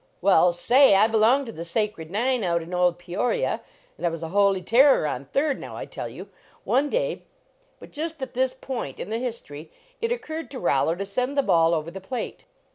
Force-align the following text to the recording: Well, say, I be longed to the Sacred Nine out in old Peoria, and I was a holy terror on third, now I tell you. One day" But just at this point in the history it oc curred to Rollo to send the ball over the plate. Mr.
Well, 0.19 0.51
say, 0.51 0.95
I 0.95 1.05
be 1.05 1.17
longed 1.17 1.45
to 1.45 1.51
the 1.51 1.63
Sacred 1.63 2.09
Nine 2.09 2.43
out 2.43 2.63
in 2.63 2.73
old 2.73 2.97
Peoria, 2.97 3.61
and 3.99 4.03
I 4.03 4.09
was 4.09 4.23
a 4.23 4.29
holy 4.29 4.63
terror 4.63 5.05
on 5.05 5.25
third, 5.25 5.59
now 5.59 5.77
I 5.77 5.85
tell 5.85 6.09
you. 6.09 6.27
One 6.63 6.89
day" 6.89 7.21
But 7.79 7.91
just 7.91 8.19
at 8.19 8.33
this 8.33 8.51
point 8.51 8.99
in 8.99 9.11
the 9.11 9.19
history 9.19 9.71
it 10.01 10.11
oc 10.11 10.21
curred 10.21 10.49
to 10.49 10.59
Rollo 10.59 10.95
to 10.95 11.05
send 11.05 11.37
the 11.37 11.43
ball 11.43 11.75
over 11.75 11.91
the 11.91 12.01
plate. 12.01 12.39
Mr. 12.39 12.59